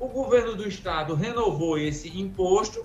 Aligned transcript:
O 0.00 0.08
governo 0.08 0.56
do 0.56 0.66
estado 0.66 1.14
renovou 1.14 1.76
esse 1.76 2.08
imposto, 2.18 2.82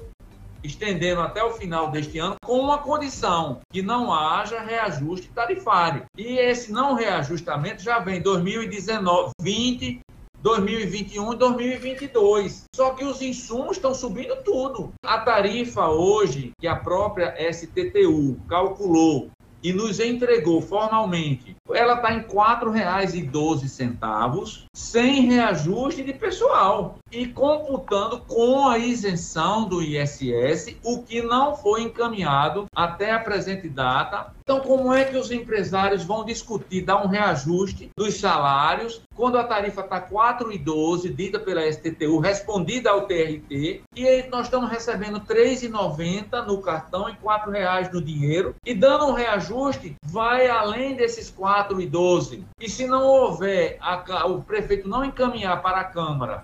estendendo 0.61 1.21
até 1.21 1.41
o 1.41 1.51
final 1.51 1.89
deste 1.89 2.19
ano, 2.19 2.35
com 2.43 2.59
uma 2.59 2.79
condição, 2.79 3.61
que 3.71 3.81
não 3.81 4.11
haja 4.11 4.59
reajuste 4.59 5.29
tarifário. 5.29 6.03
E 6.17 6.37
esse 6.37 6.73
não 6.73 6.93
reajustamento 6.93 7.81
já 7.81 7.99
vem 7.99 8.21
2019, 8.21 9.31
20, 9.39 10.01
2021 10.41 11.31
e 11.31 11.37
2022. 11.37 12.65
Só 12.75 12.89
que 12.89 13.05
os 13.05 13.21
insumos 13.21 13.77
estão 13.77 13.93
subindo 13.93 14.43
tudo. 14.43 14.91
A 15.01 15.17
tarifa 15.19 15.87
hoje, 15.87 16.51
que 16.59 16.67
a 16.67 16.75
própria 16.75 17.33
STTU 17.49 18.37
calculou 18.49 19.29
e 19.63 19.71
nos 19.71 20.01
entregou 20.01 20.61
formalmente, 20.61 21.54
ela 21.73 21.95
está 21.95 22.13
em 22.13 22.19
R$ 22.19 22.25
4,12, 22.25 24.65
sem 24.73 25.21
reajuste 25.21 26.03
de 26.03 26.13
pessoal 26.13 26.99
e 27.11 27.27
computando 27.27 28.19
com 28.21 28.67
a 28.67 28.77
isenção 28.77 29.67
do 29.67 29.81
ISS, 29.81 30.77
o 30.83 31.01
que 31.01 31.21
não 31.21 31.55
foi 31.55 31.83
encaminhado 31.83 32.65
até 32.75 33.11
a 33.11 33.19
presente 33.19 33.69
data. 33.69 34.33
Então, 34.41 34.59
como 34.59 34.93
é 34.93 35.05
que 35.05 35.17
os 35.17 35.31
empresários 35.31 36.03
vão 36.03 36.23
discutir 36.23 36.81
dar 36.81 37.03
um 37.03 37.07
reajuste 37.07 37.89
dos 37.97 38.19
salários 38.19 39.01
quando 39.15 39.39
a 39.39 39.43
tarifa 39.43 39.81
está 39.81 39.99
4,12, 39.99 41.15
dita 41.15 41.39
pela 41.39 41.65
STTU, 41.71 42.19
respondida 42.19 42.91
ao 42.91 43.07
TRT, 43.07 43.81
e 43.95 44.27
nós 44.29 44.45
estamos 44.45 44.69
recebendo 44.69 45.19
R$ 45.19 45.25
3,90 45.25 46.45
no 46.45 46.61
cartão 46.61 47.09
e 47.09 47.13
R$ 47.13 47.17
4,00 47.23 47.93
no 47.93 48.01
dinheiro, 48.01 48.53
e 48.63 48.75
dando 48.75 49.07
um 49.07 49.13
reajuste, 49.13 49.95
vai 50.03 50.47
além 50.47 50.95
desses 50.95 51.31
4,12. 51.63 52.43
E 52.59 52.69
se 52.69 52.85
não 52.85 53.05
houver, 53.05 53.77
a, 53.79 54.25
o 54.27 54.43
prefeito 54.43 54.87
não 54.87 55.05
encaminhar 55.05 55.61
para 55.61 55.79
a 55.79 55.83
Câmara 55.85 56.43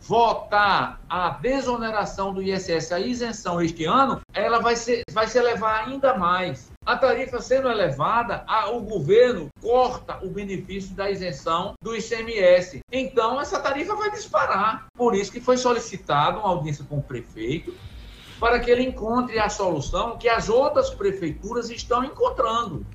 votar 0.00 1.00
a 1.08 1.30
desoneração 1.30 2.32
do 2.32 2.40
ISS, 2.40 2.92
a 2.92 3.00
isenção 3.00 3.60
este 3.60 3.84
ano, 3.84 4.20
ela 4.32 4.60
vai, 4.60 4.76
ser, 4.76 5.02
vai 5.10 5.26
se 5.26 5.36
elevar 5.36 5.84
ainda 5.84 6.16
mais. 6.16 6.70
A 6.84 6.96
tarifa 6.96 7.40
sendo 7.40 7.68
elevada, 7.68 8.44
a, 8.46 8.70
o 8.70 8.82
governo 8.82 9.48
corta 9.60 10.24
o 10.24 10.28
benefício 10.28 10.94
da 10.94 11.10
isenção 11.10 11.74
do 11.82 11.96
ICMS. 11.96 12.78
Então, 12.92 13.40
essa 13.40 13.58
tarifa 13.58 13.96
vai 13.96 14.12
disparar. 14.12 14.86
Por 14.96 15.12
isso 15.12 15.32
que 15.32 15.40
foi 15.40 15.56
solicitado 15.56 16.38
uma 16.38 16.50
audiência 16.50 16.84
com 16.88 16.98
o 16.98 17.02
prefeito, 17.02 17.74
para 18.38 18.60
que 18.60 18.70
ele 18.70 18.84
encontre 18.84 19.40
a 19.40 19.48
solução 19.48 20.16
que 20.16 20.28
as 20.28 20.48
outras 20.48 20.88
prefeituras 20.90 21.68
estão 21.68 22.04
encontrando. 22.04 22.86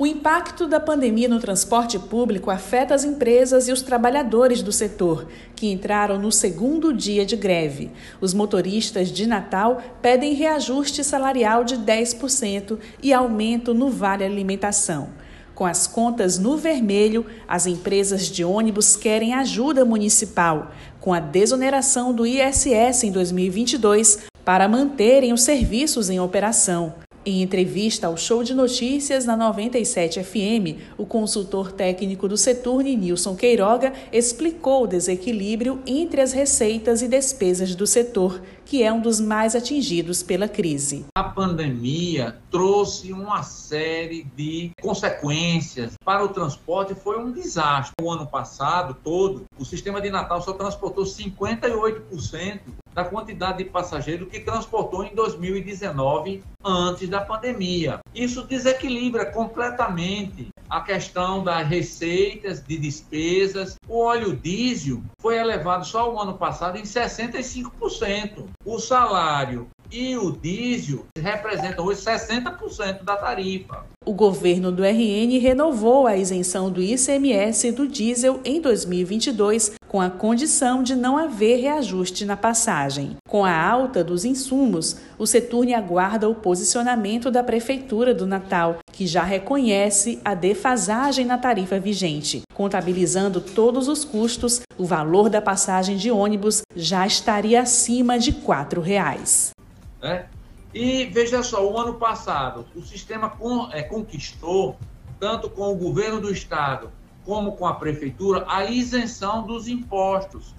O 0.00 0.06
impacto 0.06 0.68
da 0.68 0.78
pandemia 0.78 1.28
no 1.28 1.40
transporte 1.40 1.98
público 1.98 2.52
afeta 2.52 2.94
as 2.94 3.02
empresas 3.02 3.66
e 3.66 3.72
os 3.72 3.82
trabalhadores 3.82 4.62
do 4.62 4.70
setor, 4.70 5.26
que 5.56 5.72
entraram 5.72 6.20
no 6.20 6.30
segundo 6.30 6.92
dia 6.92 7.26
de 7.26 7.34
greve. 7.34 7.90
Os 8.20 8.32
motoristas 8.32 9.10
de 9.10 9.26
Natal 9.26 9.82
pedem 10.00 10.34
reajuste 10.34 11.02
salarial 11.02 11.64
de 11.64 11.76
10% 11.76 12.78
e 13.02 13.12
aumento 13.12 13.74
no 13.74 13.90
vale 13.90 14.22
alimentação. 14.22 15.08
Com 15.52 15.66
as 15.66 15.88
contas 15.88 16.38
no 16.38 16.56
vermelho, 16.56 17.26
as 17.48 17.66
empresas 17.66 18.28
de 18.28 18.44
ônibus 18.44 18.94
querem 18.94 19.34
ajuda 19.34 19.84
municipal, 19.84 20.70
com 21.00 21.12
a 21.12 21.18
desoneração 21.18 22.14
do 22.14 22.24
ISS 22.24 23.02
em 23.02 23.10
2022, 23.10 24.20
para 24.44 24.68
manterem 24.68 25.32
os 25.32 25.42
serviços 25.42 26.08
em 26.08 26.20
operação. 26.20 26.94
Em 27.28 27.42
entrevista 27.42 28.06
ao 28.06 28.16
Show 28.16 28.42
de 28.42 28.54
Notícias 28.54 29.26
na 29.26 29.36
97 29.36 30.24
FM, 30.24 30.80
o 30.96 31.04
consultor 31.04 31.70
técnico 31.70 32.26
do 32.26 32.38
Seturne, 32.38 32.96
Nilson 32.96 33.36
Queiroga, 33.36 33.92
explicou 34.10 34.84
o 34.84 34.86
desequilíbrio 34.86 35.78
entre 35.86 36.22
as 36.22 36.32
receitas 36.32 37.02
e 37.02 37.06
despesas 37.06 37.74
do 37.74 37.86
setor, 37.86 38.40
que 38.64 38.82
é 38.82 38.90
um 38.90 39.02
dos 39.02 39.20
mais 39.20 39.54
atingidos 39.54 40.22
pela 40.22 40.48
crise. 40.48 41.04
A 41.14 41.22
pandemia 41.22 42.38
trouxe 42.50 43.12
uma 43.12 43.42
série 43.42 44.24
de 44.34 44.70
consequências 44.80 45.92
para 46.02 46.24
o 46.24 46.28
transporte, 46.28 46.94
foi 46.94 47.18
um 47.18 47.30
desastre. 47.30 47.92
O 48.00 48.10
ano 48.10 48.26
passado 48.26 48.96
todo, 49.04 49.44
o 49.58 49.66
sistema 49.66 50.00
de 50.00 50.08
Natal 50.08 50.40
só 50.40 50.54
transportou 50.54 51.04
58% 51.04 52.60
da 52.94 53.04
quantidade 53.04 53.58
de 53.58 53.64
passageiros 53.64 54.28
que 54.28 54.40
transportou 54.40 55.04
em 55.04 55.14
2019 55.14 56.42
antes 56.64 57.08
da 57.08 57.20
pandemia. 57.20 57.98
Isso 58.14 58.42
desequilibra 58.44 59.26
completamente 59.26 60.48
a 60.68 60.80
questão 60.80 61.42
das 61.42 61.66
receitas, 61.66 62.60
de 62.60 62.76
despesas. 62.76 63.76
O 63.88 64.00
óleo 64.00 64.36
diesel 64.36 65.02
foi 65.20 65.38
elevado 65.38 65.86
só 65.86 66.12
o 66.12 66.20
ano 66.20 66.36
passado 66.36 66.76
em 66.76 66.82
65%. 66.82 68.44
O 68.64 68.78
salário 68.78 69.68
e 69.90 70.16
o 70.16 70.30
diesel 70.32 71.06
representam 71.16 71.84
hoje 71.84 72.02
60% 72.02 73.02
da 73.02 73.16
tarifa. 73.16 73.84
O 74.04 74.12
governo 74.12 74.72
do 74.72 74.82
RN 74.82 75.38
renovou 75.38 76.06
a 76.06 76.16
isenção 76.16 76.70
do 76.70 76.80
ICMS 76.80 77.72
do 77.72 77.86
diesel 77.86 78.40
em 78.44 78.60
2022, 78.60 79.72
com 79.86 80.00
a 80.00 80.08
condição 80.08 80.82
de 80.82 80.96
não 80.96 81.18
haver 81.18 81.60
reajuste 81.60 82.24
na 82.24 82.36
passagem. 82.36 83.16
Com 83.28 83.44
a 83.44 83.54
alta 83.54 84.02
dos 84.02 84.24
insumos, 84.24 84.96
o 85.18 85.26
Seturne 85.26 85.74
aguarda 85.74 86.28
o 86.28 86.34
posicionamento 86.34 87.30
da 87.30 87.42
Prefeitura 87.42 88.14
do 88.14 88.26
Natal, 88.26 88.78
que 88.92 89.06
já 89.06 89.22
reconhece 89.22 90.18
a 90.24 90.34
defasagem 90.34 91.26
na 91.26 91.36
tarifa 91.36 91.78
vigente. 91.78 92.42
Contabilizando 92.54 93.40
todos 93.40 93.88
os 93.88 94.04
custos, 94.04 94.62
o 94.78 94.84
valor 94.84 95.28
da 95.28 95.42
passagem 95.42 95.96
de 95.96 96.10
ônibus 96.10 96.62
já 96.74 97.06
estaria 97.06 97.60
acima 97.60 98.18
de 98.18 98.30
R$ 98.30 98.38
4,00. 98.40 99.57
Né? 100.00 100.28
E 100.72 101.06
veja 101.06 101.42
só, 101.42 101.66
o 101.66 101.78
ano 101.78 101.94
passado, 101.94 102.66
o 102.74 102.82
sistema 102.82 103.30
con, 103.30 103.70
é, 103.72 103.82
conquistou, 103.82 104.78
tanto 105.18 105.48
com 105.48 105.72
o 105.72 105.76
governo 105.76 106.20
do 106.20 106.30
estado 106.30 106.90
como 107.24 107.56
com 107.56 107.66
a 107.66 107.74
prefeitura, 107.74 108.44
a 108.48 108.64
isenção 108.64 109.46
dos 109.46 109.68
impostos, 109.68 110.54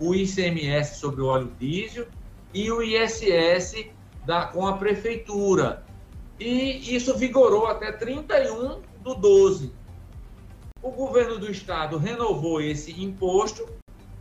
o 0.00 0.14
ICMS 0.14 0.98
sobre 0.98 1.20
o 1.20 1.26
óleo 1.26 1.52
diesel 1.58 2.06
e 2.54 2.70
o 2.70 2.82
ISS 2.82 3.86
da, 4.24 4.46
com 4.46 4.66
a 4.66 4.74
prefeitura. 4.74 5.84
E 6.38 6.94
isso 6.94 7.16
vigorou 7.16 7.66
até 7.66 7.92
31 7.92 8.80
do 9.02 9.14
12. 9.14 9.72
O 10.80 10.90
governo 10.90 11.38
do 11.38 11.50
estado 11.50 11.98
renovou 11.98 12.60
esse 12.60 12.92
imposto 13.02 13.68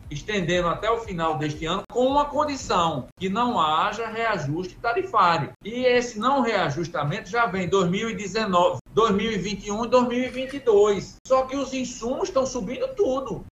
estendendo 0.10 0.68
até 0.68 0.90
o 0.90 1.00
final 1.00 1.38
deste 1.38 1.66
ano, 1.66 1.84
com 1.92 2.06
uma 2.06 2.26
condição, 2.26 3.08
que 3.20 3.30
não 3.30 3.60
haja 3.60 4.08
reajuste 4.08 4.76
tarifário. 4.76 5.52
E 5.64 5.86
esse 5.86 6.20
não 6.20 6.42
reajustamento 6.42 7.30
já 7.30 7.46
vem 7.46 7.68
2019, 7.68 8.80
2021 8.94 9.86
e 9.86 9.88
2022. 9.88 11.16
Só 11.26 11.44
que 11.44 11.56
os 11.56 11.74
insumos 11.74 12.30
estão 12.30 12.46
subindo 12.46 12.88
tudo. 12.96 13.46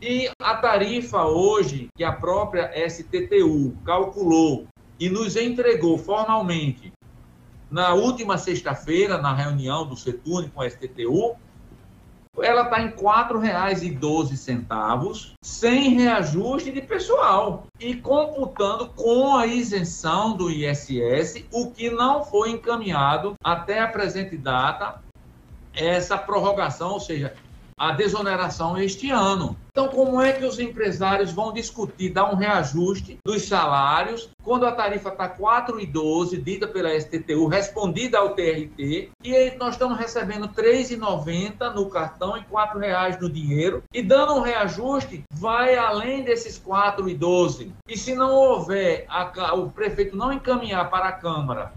E 0.00 0.30
a 0.38 0.56
tarifa 0.56 1.24
hoje, 1.24 1.88
que 1.96 2.04
a 2.04 2.12
própria 2.12 2.70
STTU 2.88 3.74
calculou 3.84 4.66
e 5.00 5.08
nos 5.08 5.34
entregou 5.34 5.96
formalmente 5.96 6.92
na 7.70 7.94
última 7.94 8.38
sexta-feira, 8.38 9.18
na 9.18 9.34
reunião 9.34 9.86
do 9.86 9.96
Seturne 9.96 10.50
com 10.50 10.60
a 10.60 10.70
STTU, 10.70 11.36
ela 12.42 12.62
está 12.62 12.80
em 12.80 12.88
R$ 12.88 12.94
4,12, 12.94 15.34
sem 15.42 15.90
reajuste 15.90 16.72
de 16.72 16.80
pessoal 16.80 17.66
e 17.78 17.94
computando 17.94 18.88
com 18.88 19.36
a 19.36 19.46
isenção 19.46 20.36
do 20.36 20.50
ISS, 20.50 21.44
o 21.52 21.70
que 21.70 21.90
não 21.90 22.24
foi 22.24 22.50
encaminhado 22.50 23.34
até 23.42 23.80
a 23.80 23.88
presente 23.88 24.36
data, 24.36 25.00
essa 25.74 26.16
prorrogação, 26.16 26.92
ou 26.92 27.00
seja, 27.00 27.34
a 27.76 27.92
desoneração 27.92 28.76
este 28.78 29.10
ano. 29.10 29.56
Então, 29.70 29.88
como 29.88 30.20
é 30.20 30.32
que 30.32 30.44
os 30.44 30.60
empresários 30.60 31.32
vão 31.32 31.52
discutir 31.52 32.10
dar 32.10 32.32
um 32.32 32.36
reajuste 32.36 33.18
dos 33.24 33.42
salários 33.42 34.30
quando 34.42 34.66
a 34.66 34.72
tarifa 34.72 35.08
está 35.08 35.28
4,12, 35.28 36.40
dita 36.40 36.68
pela 36.68 36.94
STTU, 37.00 37.48
respondida 37.48 38.18
ao 38.18 38.36
TRT, 38.36 39.10
e 39.24 39.56
nós 39.58 39.74
estamos 39.74 39.98
recebendo 39.98 40.46
R$ 40.46 40.62
3,90 40.62 41.74
no 41.74 41.90
cartão 41.90 42.36
e 42.36 42.40
R$ 42.40 42.46
4,00 42.52 43.20
no 43.20 43.28
dinheiro, 43.28 43.82
e 43.92 44.00
dando 44.00 44.34
um 44.34 44.42
reajuste, 44.42 45.24
vai 45.32 45.76
além 45.76 46.22
desses 46.22 46.56
4,12. 46.56 47.72
E 47.88 47.98
se 47.98 48.14
não 48.14 48.32
houver, 48.32 49.06
a, 49.08 49.54
o 49.54 49.70
prefeito 49.70 50.16
não 50.16 50.32
encaminhar 50.32 50.88
para 50.88 51.08
a 51.08 51.12
Câmara 51.12 51.72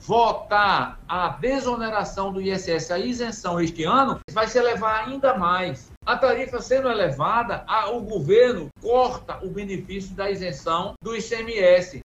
votar 0.00 1.00
a 1.08 1.28
desoneração 1.28 2.32
do 2.32 2.40
ISS, 2.40 2.90
a 2.90 2.98
isenção 2.98 3.60
este 3.60 3.84
ano, 3.84 4.20
vai 4.30 4.46
se 4.46 4.58
elevar 4.58 5.06
ainda 5.06 5.36
mais. 5.36 5.90
A 6.04 6.16
tarifa 6.16 6.60
sendo 6.60 6.88
elevada, 6.88 7.64
a, 7.66 7.90
o 7.90 8.00
governo 8.02 8.68
corta 8.80 9.44
o 9.44 9.48
benefício 9.48 10.14
da 10.14 10.30
isenção 10.30 10.94
do 11.02 11.16
ICMS. 11.16 12.00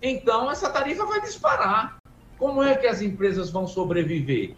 Então, 0.00 0.50
essa 0.50 0.70
tarifa 0.70 1.04
vai 1.04 1.20
disparar. 1.20 1.96
Como 2.38 2.62
é 2.62 2.74
que 2.74 2.86
as 2.86 3.02
empresas 3.02 3.50
vão 3.50 3.66
sobreviver? 3.66 4.54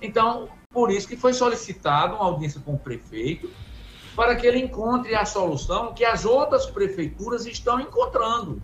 Então, 0.00 0.48
por 0.70 0.90
isso 0.90 1.08
que 1.08 1.16
foi 1.16 1.32
solicitado 1.32 2.16
uma 2.16 2.26
audiência 2.26 2.60
com 2.60 2.74
o 2.74 2.78
prefeito, 2.78 3.50
para 4.14 4.36
que 4.36 4.46
ele 4.46 4.58
encontre 4.58 5.14
a 5.14 5.24
solução 5.24 5.94
que 5.94 6.04
as 6.04 6.24
outras 6.24 6.66
prefeituras 6.66 7.46
estão 7.46 7.80
encontrando. 7.80 8.62